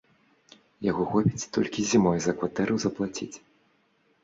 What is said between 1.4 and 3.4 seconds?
толькі зімой за кватэру заплаціць.